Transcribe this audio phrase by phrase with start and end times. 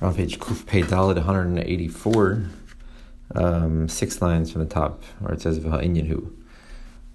[0.00, 2.42] on page Dalit 184,
[3.34, 6.30] um, six lines from the top, where it says V'ha'inyanhu.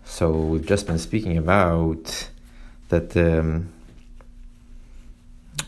[0.03, 2.29] So we've just been speaking about
[2.89, 3.71] that um,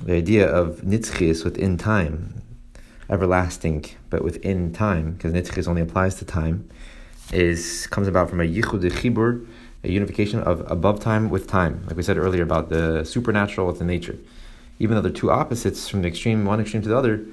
[0.02, 2.42] the idea of nitzchis within time,
[3.10, 6.68] everlasting, but within time, because nitzchis only applies to time,
[7.32, 9.46] is comes about from a yichud chibur,
[9.84, 13.78] a unification of above time with time, like we said earlier about the supernatural with
[13.78, 14.18] the nature
[14.80, 17.26] even though they're two opposites from the extreme, one extreme to the other.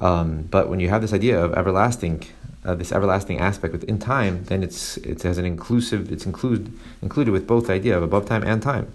[0.00, 2.24] Um, but when you have this idea of everlasting,
[2.64, 6.72] uh, this everlasting aspect within time, then it's it has an inclusive, it's include,
[7.02, 8.92] included with both the idea of above time and time,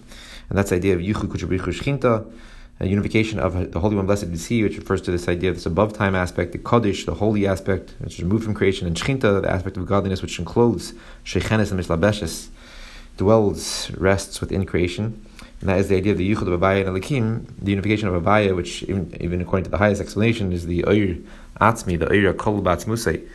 [0.50, 2.26] and that's the idea of yuchu kuchabrichu shchinta,
[2.81, 5.55] a unification of the Holy One, Blessed is He, which refers to this idea of
[5.55, 8.95] this above time aspect, the Kaddish, the holy aspect, which is removed from creation, and
[8.95, 12.48] Shchinta, the aspect of godliness, which encloses Shechenes and Mishlabeshes,
[13.17, 15.23] dwells, rests within creation.
[15.62, 18.22] And that is the idea of the Yichud of Havaya and Elikim, the unification of
[18.22, 21.18] Havaya, which even, even according to the highest explanation is the Oir
[21.62, 23.28] Atzmi, the Oir Kol Batzmusei,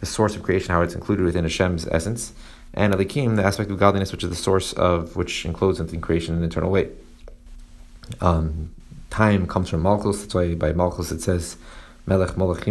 [0.00, 2.32] the source of creation, how it's included within Hashem's essence,
[2.72, 6.34] and Elikim, the aspect of godliness, which is the source of which encloses in creation
[6.34, 6.88] in an eternal way.
[8.22, 8.70] Um,
[9.10, 11.58] time comes from Malchus, that's why by Malchus it says
[12.06, 12.64] Melech Molech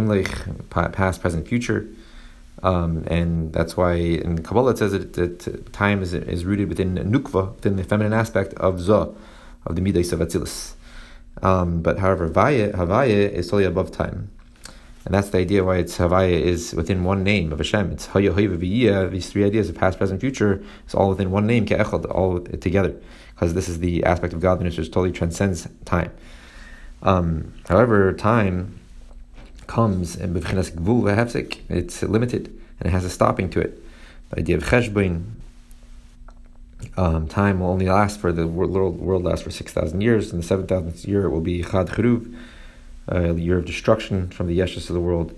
[0.70, 1.86] past, present, future.
[2.62, 6.94] Um, and that's why in Kabbalah it says that, that time is, is rooted within
[6.94, 9.08] nukva, within the feminine aspect of zah,
[9.66, 10.74] of the midas of Atzilus.
[11.42, 14.30] Um, but however, Havaya, Havaya is totally above time.
[15.04, 17.92] And that's the idea why it's Havaya is within one name of Hashem.
[17.92, 21.66] It's Haya Haya these three ideas of past, present, future, it's all within one name,
[21.66, 22.96] Ke'echad, all together.
[23.34, 26.10] Because this is the aspect of godliness which totally transcends time.
[27.02, 28.80] Um, however, time
[29.66, 30.36] comes and
[31.78, 32.46] it's limited
[32.78, 33.82] and it has a stopping to it.
[34.30, 35.24] The idea of cheshbon,
[36.96, 40.32] um, time will only last for the world, world lasts for 6,000 years.
[40.32, 42.34] In the 7,000th year, it will be chad cheruv,
[43.08, 45.34] a year of destruction from the yeshus of the world.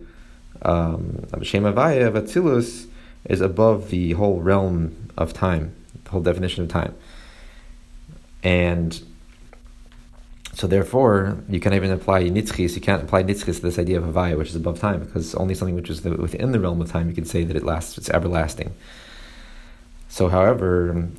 [0.63, 2.87] Um, Shem Havaya of
[3.25, 5.75] is above the whole realm of time,
[6.05, 6.95] the whole definition of time.
[8.43, 9.03] And
[10.59, 12.75] so therefore, you can't even apply nitzchis.
[12.75, 15.55] You can't apply nitzchis to this idea of havaya, which is above time, because only
[15.55, 18.11] something which is within the realm of time, you can say that it lasts, it's
[18.11, 18.75] everlasting.
[20.09, 21.11] So, however,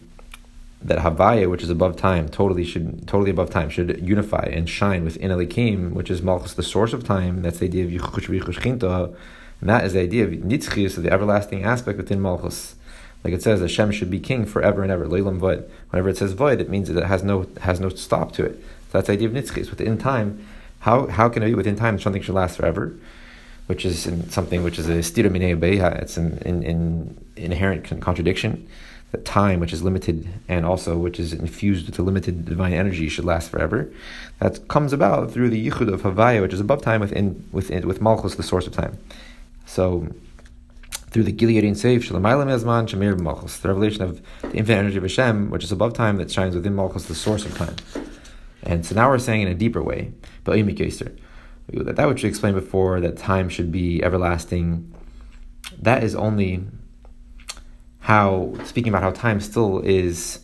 [0.81, 5.05] that havaya, which is above time, totally should totally above time, should unify and shine
[5.05, 7.41] within elikim, which is malchus, the source of time.
[7.41, 9.15] That's the idea of yichush
[9.61, 12.75] and that is the idea of nitzchis, of the everlasting aspect within malchus.
[13.23, 15.05] Like it says, Hashem should be king forever and ever.
[15.05, 15.69] Leilam void.
[15.91, 18.61] Whenever it says void, it means that it has no has no stop to it.
[18.89, 19.69] So that's the idea of nitzchis.
[19.69, 20.45] Within time,
[20.79, 22.95] how, how can it be within time something should last forever?
[23.67, 25.99] Which is something which is a stira beha.
[26.01, 28.67] It's an in, in, inherent contradiction.
[29.11, 33.09] That time, which is limited, and also which is infused with the limited divine energy,
[33.09, 33.91] should last forever.
[34.39, 38.01] That comes about through the yichud of Havaya, which is above time within, within with
[38.01, 38.99] Malchus, the source of time.
[39.65, 40.07] So,
[41.09, 45.03] through the Gileadian Seif, Shalamayla Mezman, Shamir Malchus, the revelation of the infinite energy of
[45.03, 47.75] Hashem, which is above time, that shines within Malchus, the source of time.
[48.63, 53.17] And so now we're saying in a deeper way, that which we explained before, that
[53.17, 54.93] time should be everlasting,
[55.81, 56.63] that is only
[57.99, 60.39] how, speaking about how time still is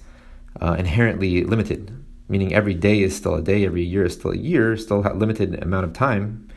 [0.62, 1.92] uh, inherently limited,
[2.30, 5.14] meaning every day is still a day, every year is still a year, still a
[5.14, 6.47] limited amount of time,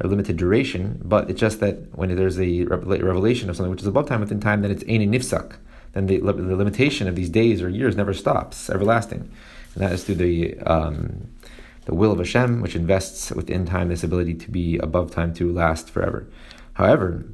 [0.00, 3.86] a limited duration, but it's just that when there's a revelation of something which is
[3.86, 5.56] above time within time, then it's ein nifsak,
[5.92, 9.30] then the, the limitation of these days or years never stops, everlasting
[9.74, 11.28] and that is through the um,
[11.84, 15.52] the will of Hashem, which invests within time this ability to be above time to
[15.52, 16.28] last forever.
[16.74, 17.24] However,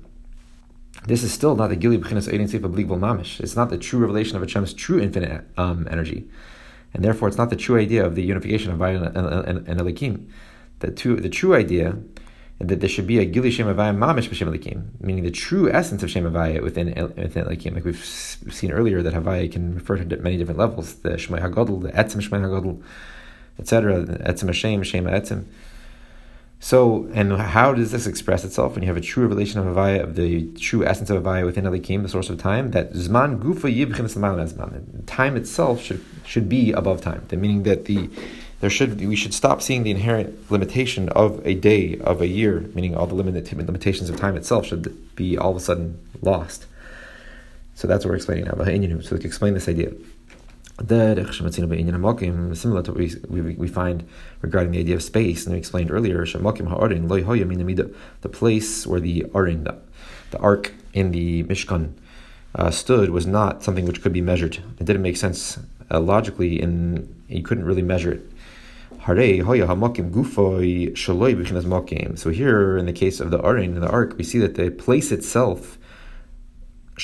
[1.06, 3.40] this is still not the Gili B'chinas Eidin Seif Mamish.
[3.40, 6.28] It's not the true revelation of Hashem's true infinite um, energy,
[6.94, 9.80] and therefore it's not the true idea of the unification of Vayim and, and, and
[9.80, 10.28] Elikim.
[10.80, 11.98] The, two, the true idea
[12.60, 16.10] that there should be a Gili Shem Mamish B'Shem Elikim, meaning the true essence of
[16.10, 17.74] Shem within, within Elikim.
[17.74, 21.92] Like we've seen earlier, that Havaya can refer to many different levels the HaGodl, the
[21.92, 22.82] Etzim Shemai HaGodl,
[23.60, 25.44] etc., Etzim Hashem, Shem Etzim.
[26.60, 30.02] So, and how does this express itself when you have a true revelation of Havaya,
[30.02, 32.72] of the true essence of Havaya within Elikim, the source of time?
[32.72, 35.06] That Zman Gufa Yibchin Zman.
[35.06, 38.10] Time itself should, should be above time, the meaning that the
[38.60, 42.60] there should we should stop seeing the inherent limitation of a day of a year,
[42.74, 46.66] meaning all the limit, limitations of time itself should be all of a sudden lost.
[47.74, 48.54] So that's what we're explaining now.
[49.02, 49.92] So can explain this idea.
[50.80, 54.06] Similar to what we, we, we find
[54.42, 57.90] regarding the idea of space, and we explained earlier, the
[58.32, 59.78] place where the arin, the,
[60.30, 61.92] the ark in the Mishkan,
[62.54, 64.56] uh, stood was not something which could be measured.
[64.80, 65.58] It didn't make sense
[65.90, 68.22] uh, logically, and you couldn't really measure it.
[69.08, 69.32] So here,
[72.76, 75.78] in the case of the Arin in the Ark, we see that the place itself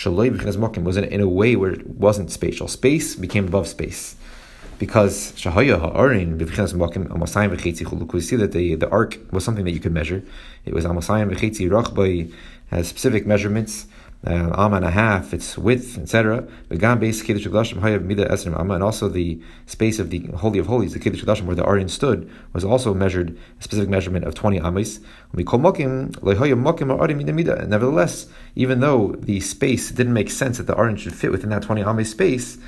[0.04, 2.68] was in, in a way where it wasn't spatial.
[2.68, 4.16] Space became above space
[4.78, 5.56] because we see
[8.36, 10.22] that the, the ark was something that you could measure.
[10.66, 12.30] It was amasayim v'chetzi rachbay
[12.68, 13.86] has specific measurements,
[14.26, 16.46] uh, amma and a half, its width, etc.
[16.70, 16.82] And
[18.82, 22.30] also the space of the holy of holies, the kiddush kodashim, where the arin stood,
[22.52, 25.00] was also measured a specific measurement of twenty amis.
[25.32, 31.62] Nevertheless, even though the space didn't make sense that the arin should fit within that
[31.62, 32.58] twenty amis space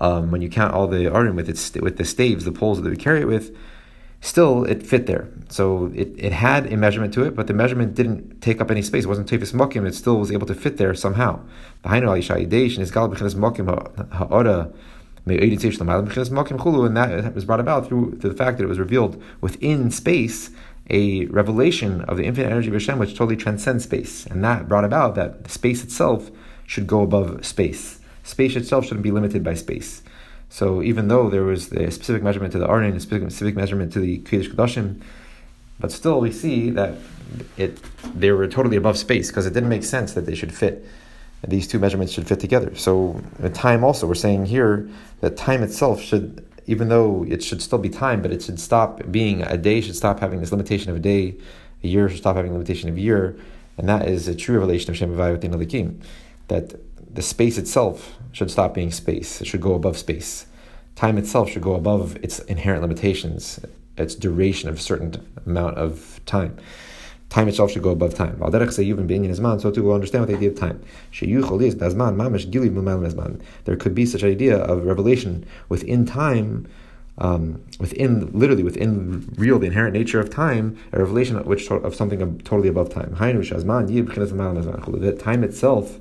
[0.00, 2.88] um, when you count all the arim with its with the staves, the poles that
[2.88, 3.56] we carry it with,
[4.20, 5.28] still it fit there.
[5.48, 8.82] So it, it had a measurement to it, but the measurement didn't take up any
[8.82, 9.04] space.
[9.04, 9.86] It wasn't tefis mokim.
[9.86, 11.40] It still was able to fit there somehow.
[11.82, 13.66] Behind all Yishayidesh and his Galabachis mokim
[14.12, 14.72] ha'ora.
[15.26, 20.50] And that was brought about through, through the fact that it was revealed within space
[20.88, 24.24] a revelation of the infinite energy of Hashem which totally transcends space.
[24.24, 26.30] And that brought about that space itself
[26.66, 27.98] should go above space
[28.28, 30.02] space itself shouldn't be limited by space.
[30.50, 33.92] So even though there was a specific measurement to the Arnon, a specific, specific measurement
[33.92, 35.00] to the Kiddush Kodashim,
[35.80, 36.94] but still we see that
[37.56, 37.78] it
[38.14, 40.86] they were totally above space because it didn't make sense that they should fit.
[41.46, 42.74] These two measurements should fit together.
[42.74, 44.88] So the time also, we're saying here
[45.20, 49.02] that time itself should, even though it should still be time, but it should stop
[49.10, 51.36] being a day, should stop having this limitation of a day,
[51.84, 53.36] a year should stop having limitation of a year,
[53.76, 56.02] and that is a true revelation of Shem within the King.
[56.48, 56.74] That
[57.18, 59.40] the space itself should stop being space.
[59.40, 60.46] It should go above space.
[60.94, 63.58] Time itself should go above its inherent limitations,
[63.96, 66.56] its duration of a certain amount of time.
[67.28, 68.38] Time itself should go above time.
[68.38, 70.80] So too we'll understand what the idea of time.
[73.64, 76.68] There could be such an idea of revelation within time,
[77.18, 81.96] um, within literally within real the inherent nature of time, a revelation of which of
[81.96, 83.16] something totally above time.
[83.18, 85.98] That time itself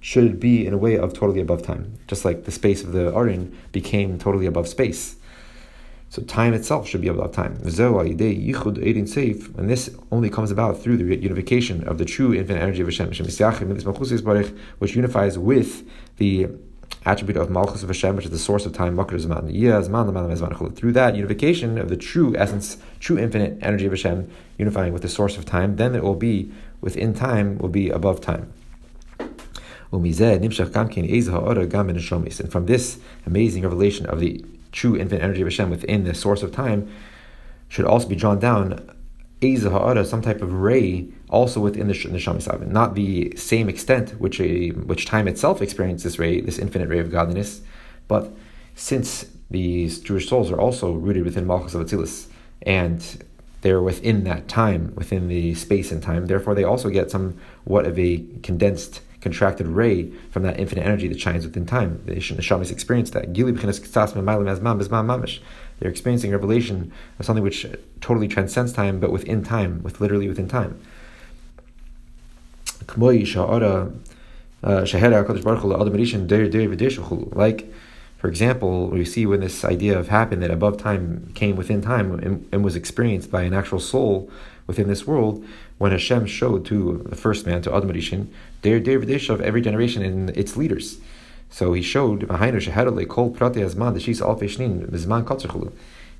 [0.00, 3.12] should be in a way of totally above time, just like the space of the
[3.12, 5.16] Arin became totally above space.
[6.08, 7.54] So time itself should be above time.
[7.62, 7.64] And
[9.70, 13.10] this only comes about through the unification of the true infinite energy of Hashem,
[14.78, 16.48] which unifies with the
[17.06, 19.14] attribute of Malchus of Hashem, which is the source of time, Through
[20.92, 25.38] that unification of the true essence, true infinite energy of Hashem, unifying with the source
[25.38, 26.50] of time, then it will be
[26.80, 28.52] within time, will be above time.
[29.92, 30.52] And
[32.52, 36.52] from this amazing revelation of the true infinite energy of Hashem within the source of
[36.52, 36.88] time,
[37.68, 38.94] should also be drawn down
[39.42, 45.06] some type of ray also within the Neshama Not the same extent which a, which
[45.06, 47.62] time itself experienced this ray, this infinite ray of godliness,
[48.06, 48.30] but
[48.74, 52.26] since these Jewish souls are also rooted within Malchus of Atzilus,
[52.62, 53.24] and
[53.62, 57.98] they're within that time, within the space and time, therefore they also get somewhat of
[57.98, 62.02] a condensed contracted ray from that infinite energy that shines within time.
[62.06, 63.34] The Neshamis experience that.
[65.78, 67.66] They're experiencing revelation of something which
[68.00, 70.80] totally transcends time, but within time, with literally within time.
[74.62, 74.84] Uh,
[77.32, 77.72] like,
[78.18, 82.12] for example, we see when this idea of happened that above time came within time
[82.18, 84.30] and, and was experienced by an actual soul
[84.70, 85.44] within this world,
[85.78, 88.28] when Hashem showed to the first man, to Adam Rishon,
[88.62, 88.78] their
[89.34, 90.98] of every generation and its leaders.
[91.50, 92.30] So he showed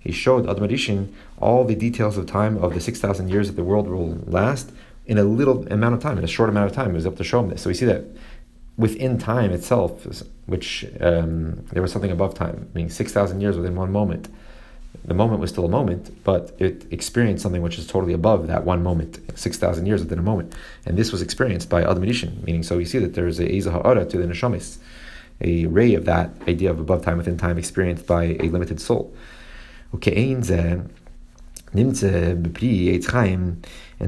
[0.00, 3.86] He showed Adam all the details of time of the 6,000 years that the world
[3.86, 4.72] will last
[5.06, 6.90] in a little amount of time, in a short amount of time.
[6.90, 7.62] It was up to show him this.
[7.62, 8.04] So we see that
[8.76, 10.04] within time itself,
[10.46, 14.28] which um, there was something above time, meaning 6,000 years within one moment
[15.04, 18.64] the moment was still a moment, but it experienced something which is totally above that
[18.64, 20.54] one moment, 6,000 years within a moment.
[20.84, 23.50] And this was experienced by Adam Edishin, meaning so you see that there is a
[23.50, 24.76] Eza Ha'ara to the Neshamis,
[25.40, 29.14] a ray of that idea of above time within time experienced by a limited soul.
[29.94, 30.32] Okay,
[31.72, 31.96] And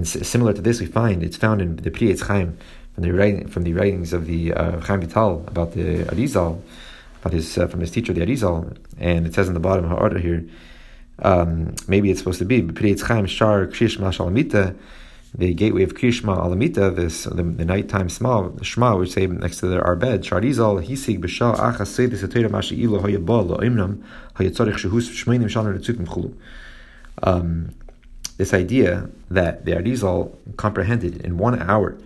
[0.09, 2.59] similar to this, we find it's found in the Pri Chaim,
[2.95, 6.61] from the, writing, from the writings of the uh, Chaim Vital about the Arizal,
[7.23, 9.91] about his, uh, from his teacher, the Arizal, and it says in the bottom of
[9.91, 10.45] her order here,
[11.19, 14.77] um, maybe it's supposed to be Shar Krishma Shalamita,
[15.35, 19.67] the gateway of Krishma Alamita, this the, the nighttime small Shema, which say next to
[19.67, 20.23] their, our bed.
[20.25, 24.03] Sharizal Hisig B'Shal Achas Seidis Atayra Mashi Ilo Hayabal Lo'imnam
[24.35, 26.35] Hayatzorich Shehus Shmeinim Shalner Tzukim Chulu.
[27.23, 27.75] Um,
[28.37, 31.97] this idea that the Arizal comprehended in one hour,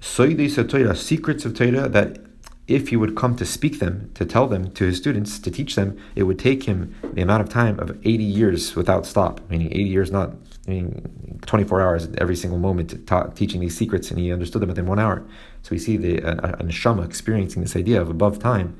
[0.00, 2.18] Soidis Torah, secrets of Torah that
[2.66, 5.74] if he would come to speak them, to tell them to his students, to teach
[5.74, 9.68] them, it would take him the amount of time of 80 years without stop, meaning
[9.68, 10.32] 80 years, not
[10.66, 14.70] I mean 24 hours every single moment ta- teaching these secrets, and he understood them
[14.70, 15.22] within one hour.
[15.62, 18.76] So we see the a neshama experiencing this idea of above time,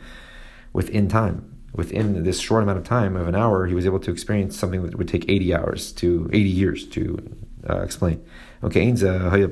[0.72, 1.50] within time.
[1.74, 4.84] Within this short amount of time of an hour, he was able to experience something
[4.84, 7.36] that would take 80 hours to 80 years to
[7.68, 8.24] uh, explain.
[8.62, 9.42] Okay, and similar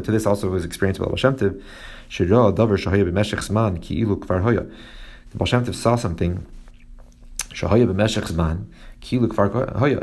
[0.00, 1.62] to this also was experienced by Baal Shem the
[5.38, 6.46] Baal Shem Tov saw something,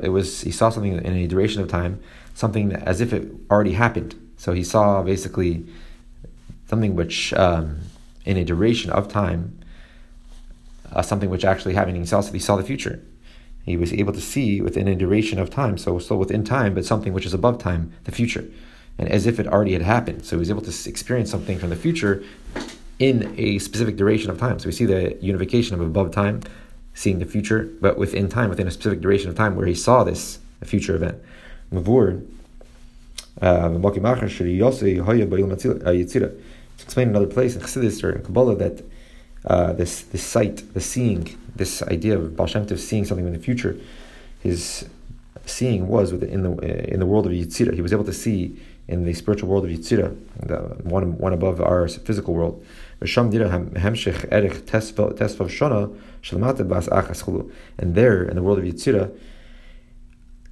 [0.04, 2.00] it was he saw something in a duration of time,
[2.34, 4.16] something as if it already happened.
[4.38, 5.66] So he saw basically
[6.68, 7.80] something which, um,
[8.26, 9.60] in a duration of time,
[10.94, 11.98] uh, something which actually happened.
[11.98, 13.04] He saw, he saw the future.
[13.70, 16.86] He was able to see within a duration of time, so still within time, but
[16.86, 18.46] something which is above time, the future,
[18.98, 20.26] and as if it already had happened.
[20.26, 22.24] So he was able to experience something from the future
[22.98, 24.60] in a specific duration of time.
[24.60, 26.42] So we see the unification of above time,
[26.94, 30.04] seeing the future, but within time, within a specific duration of time, where he saw
[30.04, 31.22] this a future event.
[31.72, 32.26] Mavur.
[33.42, 33.70] Uh,
[36.80, 38.84] it's explained in another place in Chassidus or in Kabbalah that
[39.46, 43.78] uh, this this sight, the seeing, this idea of Baal seeing something in the future,
[44.42, 44.86] his
[45.46, 47.74] seeing was in the in the world of Yitzira.
[47.74, 50.16] He was able to see in the spiritual world of Yitzira,
[50.46, 52.66] the one one above our physical world.
[53.02, 53.16] And
[57.96, 59.12] there, in the world of Yitzira,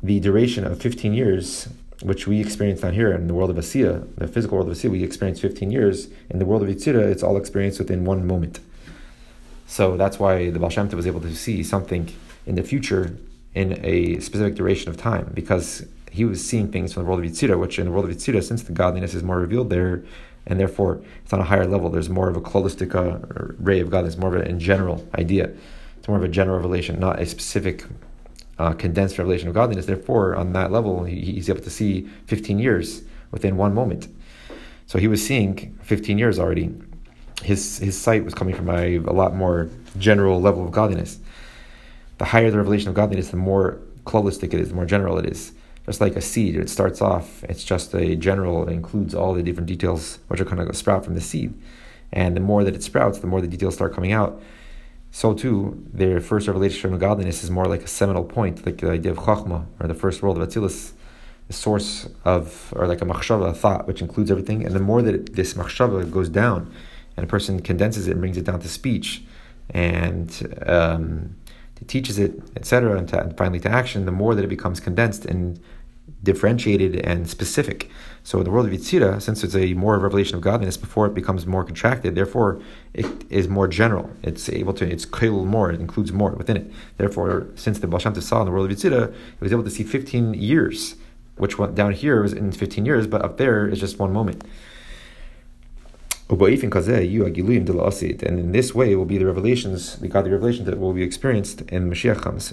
[0.01, 1.67] the duration of 15 years,
[2.01, 4.91] which we experience down here in the world of Asiya, the physical world of Asiya,
[4.91, 6.08] we experience 15 years.
[6.29, 8.60] In the world of Yitzira, it's all experienced within one moment.
[9.67, 12.09] So that's why the Baal Shem Tov was able to see something
[12.45, 13.15] in the future
[13.53, 17.29] in a specific duration of time, because he was seeing things from the world of
[17.29, 20.03] Yitzira, which in the world of Yitzira, since the godliness is more revealed there,
[20.45, 23.89] and therefore it's on a higher level, there's more of a holistic uh, ray of
[23.89, 25.51] godliness, more of a in general idea.
[25.97, 27.83] It's more of a general revelation, not a specific
[28.57, 29.86] uh, condensed revelation of godliness.
[29.86, 34.07] Therefore, on that level, he, he's able to see 15 years within one moment.
[34.86, 36.74] So he was seeing 15 years already
[37.44, 41.20] his his sight was coming from a, a lot more general level of godliness.
[42.17, 45.25] The higher the revelation of godliness, the more holistic it is, the more general it
[45.25, 45.53] is.
[45.86, 49.41] Just like a seed, it starts off, it's just a general, it includes all the
[49.41, 51.53] different details which are kind of sprout from the seed.
[52.12, 54.41] And the more that it sprouts, the more the details start coming out.
[55.12, 58.91] So too, their first revelation of godliness is more like a seminal point, like the
[58.91, 60.91] idea of chachma, or the first world of Atzilus,
[61.48, 64.65] the source of, or like a machshava, a thought, which includes everything.
[64.65, 66.74] And the more that it, this machshava goes down,
[67.17, 69.24] and a person condenses it and brings it down to speech
[69.71, 71.36] and um,
[71.88, 75.59] teaches it, etc., and, and, finally to action, the more that it becomes condensed and
[76.24, 77.89] differentiated and specific.
[78.24, 81.13] So in the world of Yitzira, since it's a more revelation of godliness before it
[81.13, 82.59] becomes more contracted, therefore
[82.93, 84.09] it is more general.
[84.24, 86.71] It's able to, it's kail more, it includes more within it.
[86.97, 89.69] Therefore, since the Baal Shem saw in the world of Yitzira, it was able to
[89.69, 90.95] see 15 years,
[91.36, 94.43] which went down here was in 15 years, but up there is just one moment.
[96.29, 96.41] And
[98.39, 101.89] in this way will be the revelations, the godly revelations that will be experienced in
[101.89, 102.51] Mashiach comes.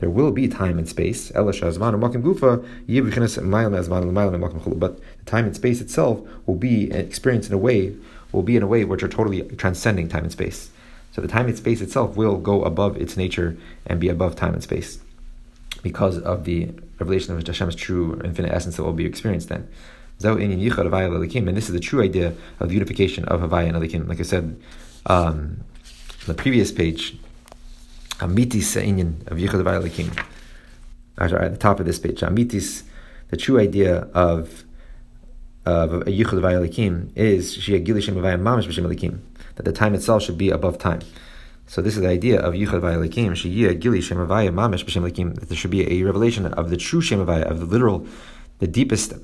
[0.00, 1.30] There will be time and space.
[1.30, 1.62] But the
[5.26, 7.94] time and space itself will be experienced in a way,
[8.32, 10.70] will be in a way which are totally transcending time and space.
[11.12, 13.56] So the time and space itself will go above its nature
[13.86, 14.98] and be above time and space
[15.84, 19.68] because of the revelation of Hashem's true infinite essence that will be experienced then.
[20.24, 24.08] And this is the true idea of the unification of Havaya and Elikim.
[24.08, 24.60] Like I said
[25.06, 25.64] um,
[26.22, 27.16] on the previous page,
[28.18, 30.24] Amitis Inyan of Yichud Havaya Elikim.
[31.18, 32.84] At the top of this page, Amitis,
[33.30, 34.64] the true idea of
[35.64, 39.18] of Yichud Havaya Elikim is Shiagilishem Havaya Mamash B'Shem Elikim.
[39.56, 41.00] That the time itself should be above time.
[41.66, 45.08] So this is the idea of Yichud Havaya Elikim, Shiyah Gili Shem Havaya Mamash B'Shem
[45.08, 45.34] Elikim.
[45.38, 48.06] That there should be a revelation of the true Shem Havaya, of the literal,
[48.58, 49.14] the deepest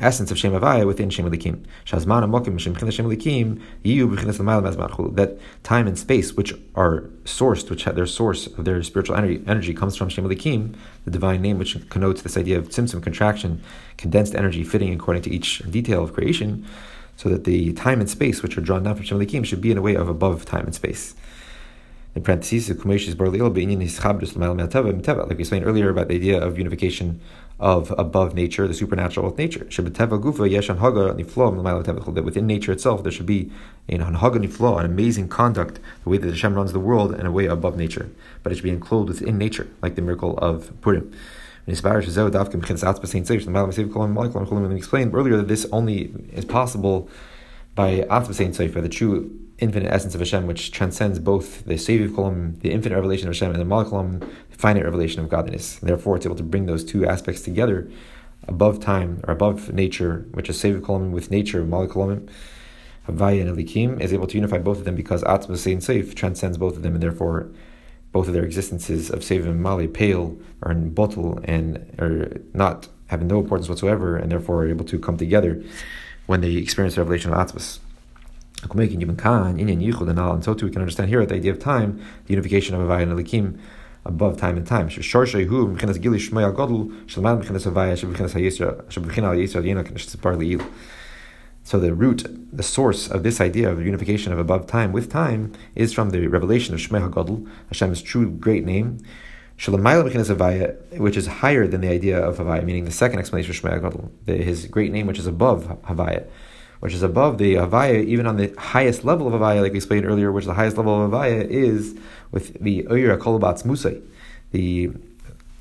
[0.00, 1.64] essence of Shem Havaya within Shem Elikim.
[1.84, 7.70] Shazman Amokim Shem Shem Elikim Yiyu B'chinas L'mayel That time and space, which are sourced,
[7.70, 10.74] which have their source of their spiritual energy, energy comes from Shem Elikim,
[11.04, 13.62] the divine name, which connotes this idea of tzimtzum, contraction,
[13.96, 16.66] condensed energy fitting according to each detail of creation,
[17.16, 19.70] so that the time and space, which are drawn down from Shem Elikim, should be
[19.70, 21.14] in a way of above time and space
[22.18, 22.94] in parentheses, like we
[25.38, 27.20] explained earlier about the idea of unification
[27.60, 29.68] of above nature, the supernatural with nature.
[32.14, 33.50] That within nature itself there should be
[33.88, 34.00] an
[34.78, 38.08] an amazing conduct, the way that Hashem runs the world in a way above nature.
[38.42, 41.12] But it should be enclosed within nature, like the miracle of Purim.
[41.66, 42.06] We explained
[45.14, 47.10] earlier that this only is possible
[47.74, 52.60] by Atzma Sefer, the true infinite essence of Hashem, which transcends both the Seviv Kolam,
[52.60, 55.78] the infinite revelation of Hashem, and the Malkolam, the finite revelation of godliness.
[55.80, 57.90] And therefore, it's able to bring those two aspects together
[58.46, 62.28] above time or above nature, which is Seviv Kolam with nature, Malkolam,
[63.08, 66.56] Havaya and Elikim, is able to unify both of them because Atzma Sein Seif transcends
[66.56, 67.50] both of them, and therefore
[68.12, 72.88] both of their existences of Seviv and Mali pale or in bottle and are not
[73.08, 75.62] having no importance whatsoever, and therefore are able to come together
[76.26, 77.78] when they experience the revelation of Atzmas.
[78.62, 83.02] And so too we can understand here the idea of time, the unification of Havaya
[83.02, 83.58] and Elikim
[84.04, 84.90] above time and time.
[84.90, 85.00] So
[91.78, 95.92] the root, the source of this idea of unification of above time with time is
[95.92, 99.00] from the revelation of Shmei HaGadol, Hashem's true great name,
[99.56, 104.08] which is higher than the idea of Havaya, meaning the second explanation of Shmei HaGadol,
[104.42, 106.26] his great name, which is above Havaya,
[106.80, 110.06] which is above the Havaya, even on the highest level of Havaya, like we explained
[110.06, 111.98] earlier, which the highest level of Havaya is
[112.30, 114.02] with the Oyer Kolobatz Musay,
[114.52, 114.90] the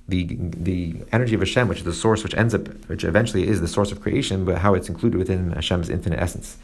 [0.07, 3.61] the the energy of Hashem, which is the source, which ends up, which eventually is
[3.61, 6.57] the source of creation, but how it's included within Hashem's infinite essence.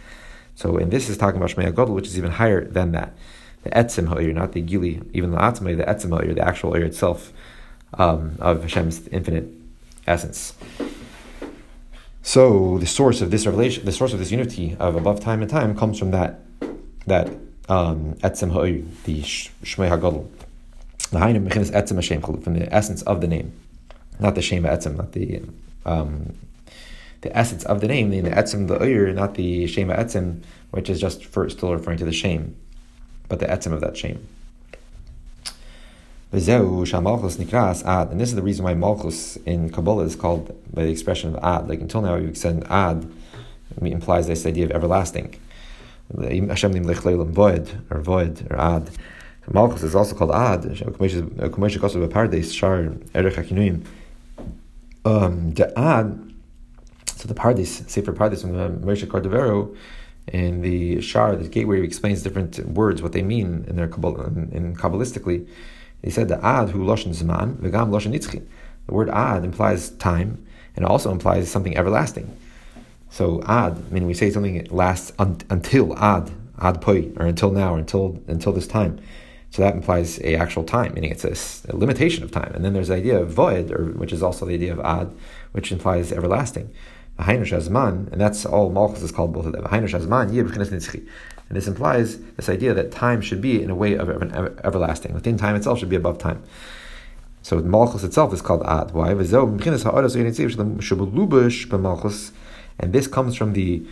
[0.56, 3.14] So, and this is talking about Shmei Godel, which is even higher than that.
[3.64, 6.86] The Etzim Ha'ir, not the Gili, even the Atmai, the Etzim Ha'ir, the actual Ha'ir
[6.86, 7.34] itself
[7.96, 9.48] um, of Hashem's infinite
[10.06, 10.54] essence.
[12.26, 15.52] So, the source of this revelation, the source of this unity of above time and
[15.52, 16.40] time, comes from that
[17.06, 17.28] that
[17.70, 20.28] um, Etzim Ha'ir, the Shmei HaGodel
[21.14, 23.54] from the essence of the name,
[24.20, 25.42] not the shema etzem, not the
[25.86, 26.34] um,
[27.22, 31.00] the essence of the name, the etzem the uyr, not the shema etzem, which is
[31.00, 32.56] just for, still referring to the shame,
[33.30, 34.28] but the etzem of that shame.
[36.34, 41.44] And this is the reason why Malchus in Kabbalah is called by the expression of
[41.44, 41.70] Ad.
[41.70, 43.08] Like until now, you've said Ad
[43.80, 45.40] implies this idea of everlasting.
[46.10, 48.90] Void or void or Ad.
[49.52, 50.64] Malchus is also called Ad.
[55.06, 56.34] Um, the Ad,
[57.16, 59.78] so the Pardis, Sefer Pardis from the Moshe Cordovero,
[60.30, 64.76] in the Shar, the gateway explains different words, what they mean in their in, in
[64.76, 65.46] Kabbalistically.
[66.04, 68.46] He said the Ad who Loshen Zman, Vegam Loshen Nitzchi.
[68.88, 72.36] The word Ad implies time, and also implies something everlasting.
[73.10, 77.76] So Ad, meaning we say something lasts un, until Ad, Ad Poi, or until now,
[77.76, 79.00] or until until this time.
[79.54, 82.52] So that implies a actual time, meaning it's a, a, limitation of time.
[82.56, 85.14] And then there's the idea of void, or which is also the idea of ad,
[85.52, 86.74] which implies everlasting.
[87.20, 89.64] And that's all Malchus is called both of them.
[91.50, 94.10] And this implies this idea that time should be in a way of
[94.66, 95.14] everlasting.
[95.14, 96.42] Within time itself should be above time.
[97.42, 98.92] So Malchus itself is called ad.
[98.92, 99.12] Why?
[102.80, 103.86] And this comes from the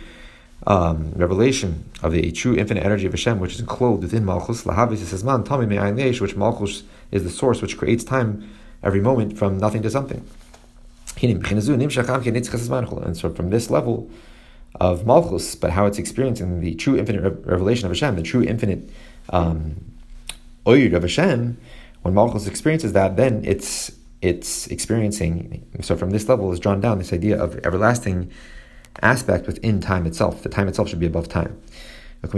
[0.66, 4.64] um, revelation of the true infinite energy of Hashem, which is enclosed within Malchus.
[4.64, 8.48] Which Malchus is the source which creates time
[8.82, 10.24] every moment from nothing to something.
[11.20, 14.10] And so from this level
[14.80, 18.88] of Malchus, but how it's experiencing the true infinite revelation of Hashem, the true infinite
[19.30, 19.76] um,
[20.94, 21.58] of Hashem,
[22.02, 25.66] when Malchus experiences that, then it's it's experiencing.
[25.80, 28.30] So from this level is drawn down this idea of everlasting
[29.00, 30.42] aspect within time itself.
[30.42, 31.60] The time itself should be above time.
[32.22, 32.32] As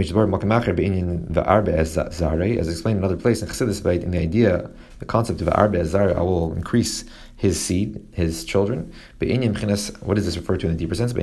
[2.67, 6.21] explained in another place in Chassidus in the idea, the concept of Arbe Zare, I
[6.21, 8.91] will increase his seed, his children.
[9.19, 11.13] What does this refer to in a deeper sense?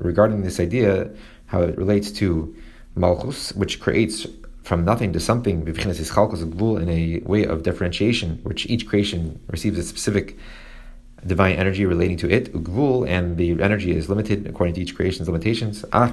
[0.00, 1.10] Regarding this idea,
[1.46, 2.54] how it relates to
[2.94, 4.26] Malchus, which creates
[4.62, 10.36] from nothing to something in a way of differentiation, which each creation receives a specific
[11.26, 15.84] divine energy relating to it, and the energy is limited according to each creation's limitations,
[15.92, 16.12] ah,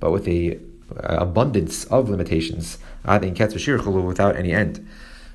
[0.00, 0.58] but with a
[0.94, 2.78] Uh, abundance of limitations,
[4.06, 4.86] without any end.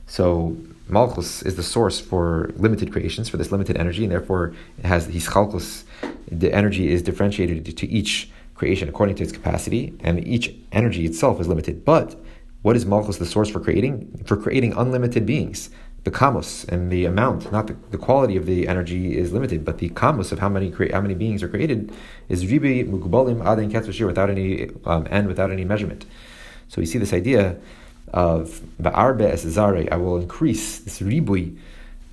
[0.08, 0.56] So
[0.88, 5.08] Malchus is the source for limited creations, for this limited energy, and therefore it has
[5.08, 5.84] his chalkus.
[6.32, 11.42] The energy is differentiated to each creation according to its capacity, and each energy itself
[11.42, 11.84] is limited.
[11.84, 12.16] But
[12.62, 14.24] what is Malchus the source for creating?
[14.26, 15.70] For creating unlimited beings
[16.04, 19.78] the kamos and the amount, not the, the quality of the energy is limited, but
[19.78, 21.92] the kamos of how many cre- how many beings are created
[22.28, 26.06] is ribi mugbalim adin ketzvashir without any um, end, without any measurement.
[26.70, 27.58] So we see this idea
[28.14, 31.58] of ba'arbe es zare, I will increase this ribui,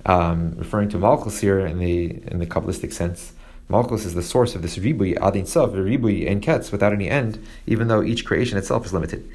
[0.05, 3.33] um, referring to malchus here in the in the kabbalistic sense.
[3.69, 7.43] Malchus is the source of this ribui adin sav, ribui and ketz without any end,
[7.65, 9.27] even though each creation itself is limited.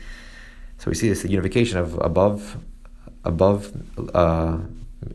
[0.78, 2.56] So we see this unification of above
[3.24, 3.72] above,
[4.14, 4.58] uh,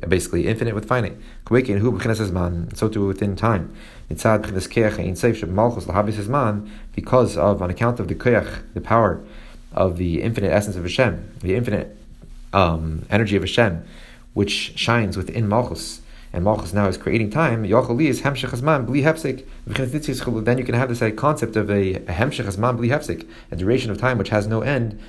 [0.08, 1.18] basically infinite with finite.
[1.46, 3.74] So too within time.
[6.96, 9.22] Because of, on account of the koyach, the power
[9.74, 11.96] of the infinite essence of Hashem, the infinite
[12.54, 13.84] um, energy of Hashem,
[14.34, 17.72] which shines within Malchus, and Malchus now is creating time, then
[20.58, 22.46] you can have this concept of a, a hemshech
[23.52, 25.00] a duration of time which has no end,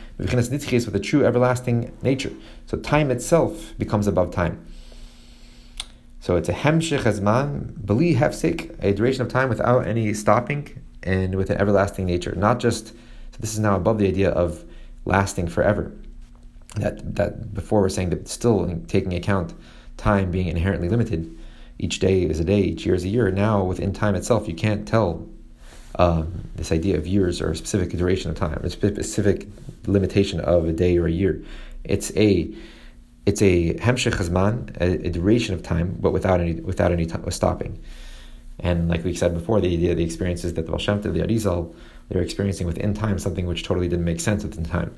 [0.86, 2.32] with a true everlasting nature.
[2.66, 4.64] So time itself becomes above time.
[6.20, 11.34] So it's a hemshech hazman, bli hefsik, a duration of time without any stopping and
[11.34, 12.34] with an everlasting nature.
[12.34, 12.94] Not just, so
[13.40, 14.64] this is now above the idea of
[15.04, 15.92] lasting forever.
[16.76, 19.54] That, that before we're saying that still taking account
[20.00, 21.36] time being inherently limited,
[21.78, 23.30] each day is a day, each year is a year.
[23.30, 25.28] Now, within time itself, you can't tell
[25.98, 29.46] um, this idea of years or a specific duration of time, a specific
[29.86, 31.42] limitation of a day or a year.
[31.84, 32.52] It's a
[33.26, 37.78] it's a hemshech hazman, a, duration of time, but without any without any time, stopping.
[38.58, 41.74] And like we said before, the idea, the experiences that the Baal the Arizal,
[42.08, 44.94] they're experiencing within time something which totally didn't make sense within time,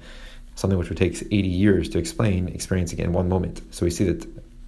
[0.54, 3.60] something which would take 80 years to explain, experiencing in one moment.
[3.70, 4.26] So we see that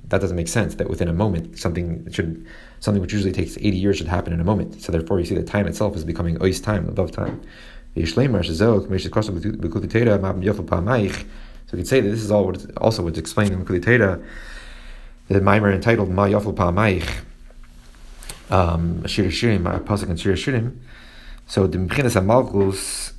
[0.09, 0.75] that doesn't make sense.
[0.77, 2.47] That within a moment, something should
[2.81, 4.83] something which usually takes 80 years should happen in a moment.
[4.83, 7.41] So therefore, you see that time itself is becoming ois time, above time.
[7.97, 8.05] So we
[11.79, 14.21] could say that this is all what also what's explained in Likkutei Torah,
[15.29, 17.09] the mimer entitled Ma Yafel Pa'amaich,
[18.51, 20.77] um, Shir Shirim, a pasuk in Shir Shirim.
[21.47, 23.13] So the Mechinas Amalkus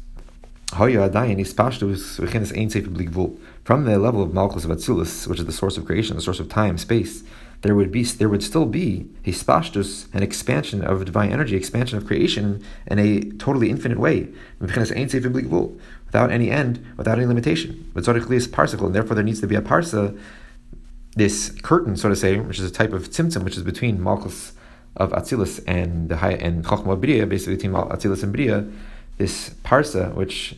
[0.74, 3.38] Hoya Adayin Ispashtus Mechinas Ein Sefer Bligvul.
[3.66, 6.40] From the level of Malchus of Atzilus, which is the source of creation, the source
[6.40, 7.24] of time, space,
[7.64, 11.98] there would be there would still be a spashtus, an expansion of divine energy, expansion
[11.98, 14.28] of creation in a totally infinite way,
[14.60, 17.90] without any end, without any limitation.
[17.96, 20.16] But parsicle, and therefore there needs to be a parsa,
[21.16, 24.54] this curtain, so to say, which is a type of tzimtzum, which is between Malchus
[24.96, 28.68] of Atzilus and the high and Chochmah Bria, basically between Atzilus and Bria,
[29.18, 30.56] this parsa, which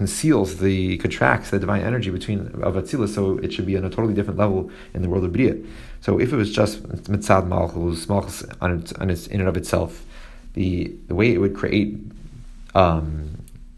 [0.00, 3.90] conceals the contracts the divine energy between of Atzilus, so it should be on a
[3.90, 5.54] totally different level in the world of Bria.
[6.00, 6.82] So if it was just
[7.14, 9.92] mitzad malchus, malchus on its, on its in and of itself,
[10.54, 11.98] the the way it would create
[12.74, 13.36] um,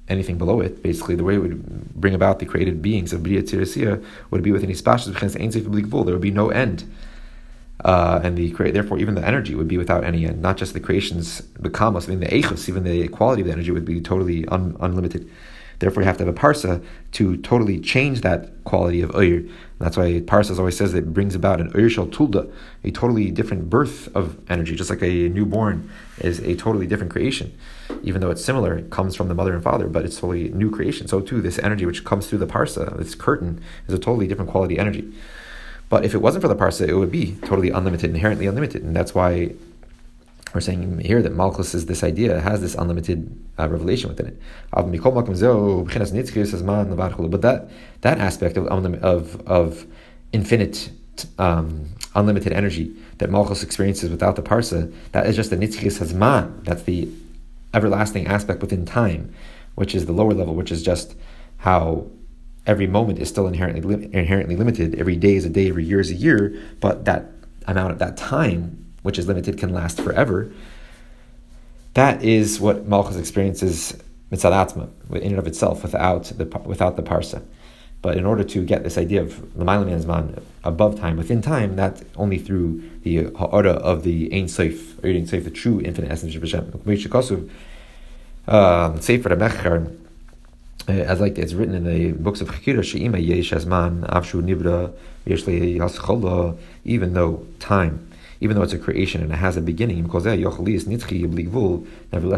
[0.08, 3.42] anything below it, basically the way it would bring about the created beings of Bria
[3.42, 3.92] Tzirasiya
[4.30, 6.84] would be with any within Ispashas There would be no end.
[7.84, 10.40] Uh, and the therefore even the energy would be without any end.
[10.40, 13.52] Not just the creations, the kamos, I mean the echos, even the quality of the
[13.52, 15.28] energy would be totally un, unlimited.
[15.82, 19.42] Therefore, you have to have a parsa to totally change that quality of oir.
[19.80, 22.48] That's why Parsa always says it brings about an oir shel tulda,
[22.84, 27.52] a totally different birth of energy, just like a newborn is a totally different creation.
[28.04, 30.70] Even though it's similar, it comes from the mother and father, but it's totally new
[30.70, 31.08] creation.
[31.08, 34.52] So too, this energy which comes through the parsa, this curtain, is a totally different
[34.52, 35.12] quality energy.
[35.88, 38.94] But if it wasn't for the parsa, it would be totally unlimited, inherently unlimited, and
[38.94, 39.54] that's why
[40.54, 44.38] we're saying here that Malchus is this idea, has this unlimited uh, revelation within it.
[44.72, 44.92] But
[47.42, 47.70] that
[48.02, 49.86] that aspect of of, of
[50.32, 50.90] infinite,
[51.38, 56.64] um, unlimited energy that Malchus experiences without the parsa, that is just the nitzchis hazman.
[56.64, 57.08] That's the
[57.72, 59.34] everlasting aspect within time,
[59.74, 61.14] which is the lower level, which is just
[61.58, 62.06] how
[62.66, 64.96] every moment is still inherently inherently limited.
[64.96, 67.30] Every day is a day, every year is a year, but that
[67.66, 70.52] amount of that time which is limited, can last forever.
[71.94, 73.96] That is what Malchus experiences
[74.30, 77.42] mitzad atma, in and of itself, without the, without the parsa.
[78.00, 82.02] But in order to get this idea of l'maylam zman above time, within time, that
[82.16, 86.34] only through the ha'ara of the Ein Sof, or Ein Sof, the true infinite essence
[86.34, 87.50] of Hashem.
[88.48, 89.96] Um, Sefer HaMechar,
[90.88, 94.92] uh, as like it's written in the books of Chakira, She'ima yesh azman, avshu nivra,
[95.24, 98.11] yesh even though time
[98.42, 100.34] even though it's a creation and it has a beginning, nevertheless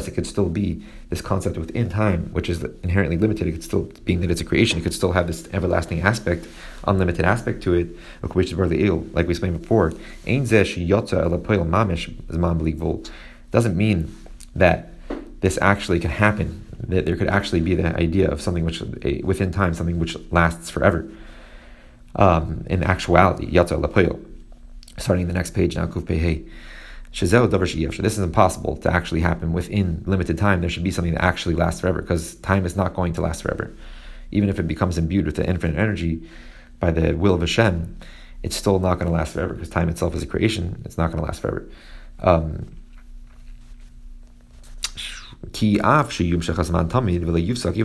[0.06, 3.46] it could still be this concept within time, which is inherently limited.
[3.46, 6.46] It could still, being that it's a creation, it could still have this everlasting aspect,
[6.86, 7.86] unlimited aspect to it,
[8.34, 9.94] which is barely ill, like we explained before.
[13.50, 14.16] Doesn't mean
[14.54, 14.90] that
[15.40, 18.82] this actually can happen, that there could actually be the idea of something which,
[19.22, 21.08] within time, something which lasts forever.
[22.14, 24.22] Um, in actuality, yata lapoil
[24.98, 26.48] starting the next page now, Kuf Pehei.
[27.10, 30.60] This is impossible to actually happen within limited time.
[30.60, 33.42] There should be something that actually lasts forever because time is not going to last
[33.42, 33.72] forever.
[34.32, 36.28] Even if it becomes imbued with the infinite energy
[36.80, 37.96] by the will of Hashem,
[38.42, 40.82] it's still not going to last forever because time itself is a creation.
[40.84, 41.68] It's not going to last forever.
[42.18, 42.66] Um,
[45.60, 45.80] even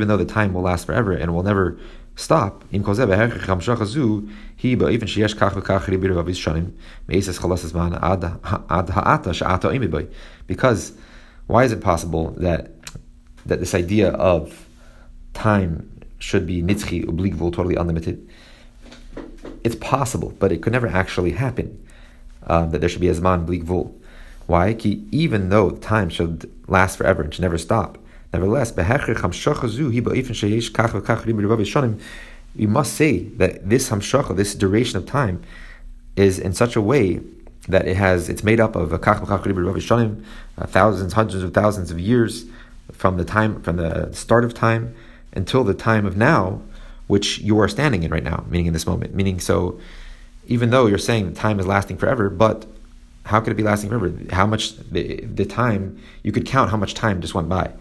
[0.08, 1.78] though the time will last forever and will never
[2.20, 2.66] stop.
[2.72, 6.72] Im kol zeh hamshacha zu hi ba'ifin sheyesh kach v'kach ribir v'avis shanim
[7.08, 8.24] me'eses chalas man ad
[8.70, 10.08] ad ha'ata she'ata imi
[10.46, 10.94] Because
[11.48, 12.72] why is it possible that
[13.46, 14.68] that this idea of
[15.34, 18.28] time should be nitzchi ubligvul, totally unlimited?
[19.64, 21.86] It's possible, but it could never actually happen.
[22.46, 23.94] Uh, that there should be a zman bligvul.
[24.48, 24.76] Why?
[25.12, 27.98] Even though time should last forever and should never stop.
[28.32, 28.72] Nevertheless,
[32.56, 35.44] we must say that this hamshacha, this duration of time,
[36.16, 37.22] is in such a way
[37.68, 38.98] that it has it's made up of uh,
[40.68, 42.46] thousands, hundreds of thousands of years
[42.92, 44.96] from the time from the start of time
[45.34, 46.62] until the time of now,
[47.08, 49.14] which you are standing in right now, meaning in this moment.
[49.14, 49.80] Meaning so
[50.48, 52.66] even though you're saying time is lasting forever, but
[53.26, 54.12] how could it be lasting forever?
[54.32, 57.72] How much the, the time you could count how much time just went by.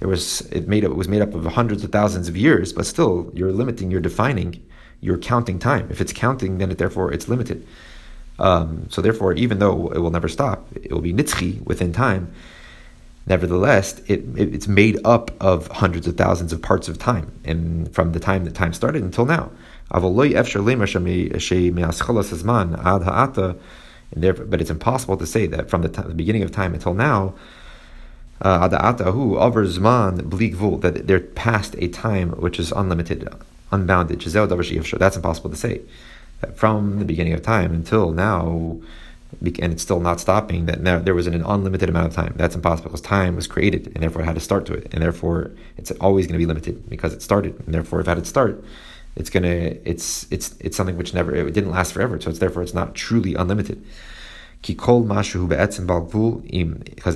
[0.00, 2.72] It was it made up, it was made up of hundreds of thousands of years,
[2.72, 4.62] but still you're limiting, you're defining,
[5.00, 5.88] you're counting time.
[5.90, 7.66] If it's counting, then it, therefore it's limited.
[8.38, 12.32] Um, so therefore, even though it will never stop, it will be nitzchi within time.
[13.26, 17.92] Nevertheless, it, it, it's made up of hundreds of thousands of parts of time, and
[17.94, 19.50] from the time that time started until now.
[19.90, 20.04] But
[24.60, 27.34] it's impossible to say that from the, the beginning of time until now,
[28.44, 28.84] uh, that
[31.06, 33.28] they're past a time which is unlimited,
[33.72, 34.20] unbounded.
[34.20, 35.80] That's impossible to say.
[36.40, 38.78] That from the beginning of time until now,
[39.40, 42.34] and it's still not stopping, that now there was an unlimited amount of time.
[42.36, 44.88] That's impossible because time was created and therefore it had a start to it.
[44.92, 47.58] And therefore it's always going to be limited because it started.
[47.64, 48.62] And therefore, if it had to start,
[49.16, 52.20] it's gonna it's it's it's something which never it didn't last forever.
[52.20, 53.84] So it's therefore it's not truly unlimited.
[54.66, 55.06] Because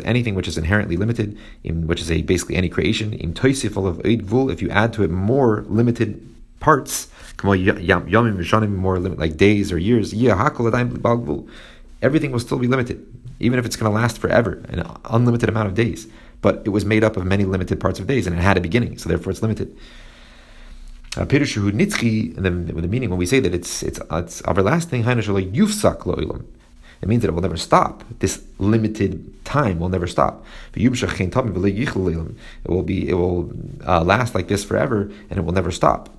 [0.04, 5.02] anything which is inherently limited, which is a basically any creation, if you add to
[5.02, 7.08] it more limited parts,
[7.42, 10.12] more limit like days or years,
[12.02, 13.06] everything will still be limited,
[13.40, 16.06] even if it's going to last forever, an unlimited amount of days.
[16.42, 18.60] But it was made up of many limited parts of days, and it had a
[18.60, 19.74] beginning, so therefore it's limited.
[21.16, 24.42] Uh, Pirushu nitzchi, and then with the meaning when we say that it's it's it's
[24.46, 26.42] everlasting, yufsak lo
[27.00, 28.02] it means that it will never stop.
[28.18, 30.44] This limited time will never stop.
[32.64, 33.52] It will be it will
[33.86, 36.10] uh, last like this forever, and it will never stop.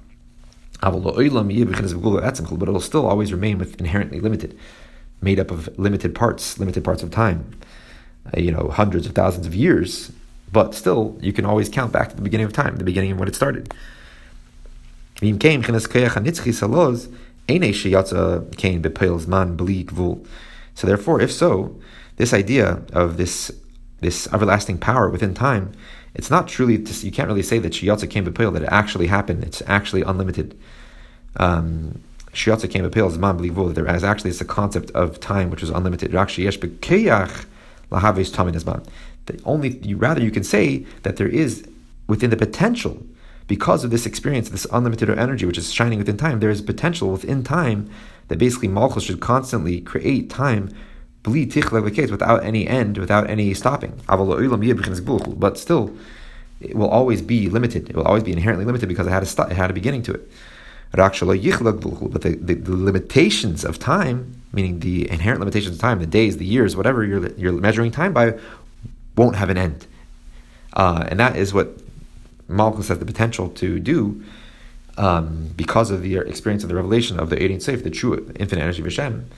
[0.82, 4.58] But it'll still always remain with inherently limited,
[5.22, 7.60] made up of limited parts, limited parts of time.
[8.26, 10.12] Uh, you know, hundreds of thousands of years,
[10.52, 13.20] but still, you can always count back to the beginning of time, the beginning of
[13.20, 13.74] when it started.
[20.76, 21.80] So therefore, if so,
[22.18, 23.52] this idea of this
[24.02, 25.74] this everlasting power within time,
[26.14, 29.44] it's not truly you can't really say that shiyatza came b'pil that it actually happened.
[29.44, 30.58] It's actually unlimited.
[31.38, 32.02] Um,
[32.32, 33.68] shiyatza came b'pil is man believable.
[33.68, 36.12] That there is actually it's a concept of time which is unlimited.
[39.26, 41.68] The only you rather you can say that there is
[42.08, 43.04] within the potential
[43.50, 46.40] because of this experience, this unlimited energy which is shining within time.
[46.40, 47.90] There is potential within time
[48.30, 50.70] that basically Malchus should constantly create time
[51.26, 54.00] without any end, without any stopping.
[54.08, 55.94] But still,
[56.62, 57.90] it will always be limited.
[57.90, 60.04] It will always be inherently limited because it had a, st- it had a beginning
[60.04, 60.32] to it.
[60.92, 66.38] But the, the, the, limitations of time, meaning the inherent limitations of time, the days,
[66.38, 68.40] the years, whatever you're, you're measuring time by,
[69.16, 69.88] won't have an end.
[70.74, 71.79] Uh, and that is what
[72.50, 74.24] Malchus has the potential to do
[74.98, 78.62] um, because of the experience of the revelation of the 18th Seif, the true infinite
[78.62, 79.30] energy of Hashem,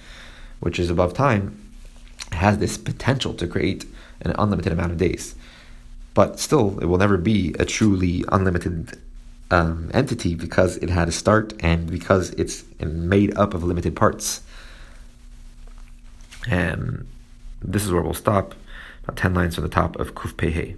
[0.60, 1.62] which is above time,
[2.32, 3.86] has this potential to create
[4.22, 5.36] an unlimited amount of days.
[6.14, 8.98] But still, it will never be a truly unlimited
[9.52, 14.42] um, entity because it had a start and because it's made up of limited parts.
[16.50, 17.08] And
[17.62, 18.56] this is where we'll stop,
[19.04, 20.76] about 10 lines from the top of Kuf Pehe.